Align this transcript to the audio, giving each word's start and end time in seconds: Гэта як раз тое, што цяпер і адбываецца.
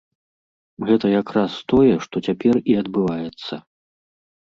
Гэта 0.87 1.05
як 1.19 1.27
раз 1.37 1.53
тое, 1.75 1.93
што 2.07 2.25
цяпер 2.31 2.55
і 2.71 2.81
адбываецца. 2.83 3.65